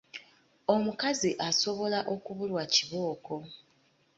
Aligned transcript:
Omukazi 0.73 1.29
asobola 1.49 1.99
okubulwa 2.13 2.63
kibooko. 2.73 3.35